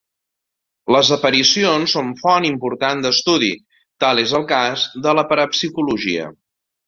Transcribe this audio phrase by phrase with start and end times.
[0.93, 3.51] Les aparicions són font important d'estudi,
[4.05, 6.27] tal és el cas de la parapsicologia.